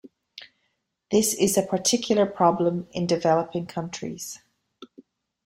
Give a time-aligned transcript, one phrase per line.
[1.11, 4.39] This is a particular problem in developing countries.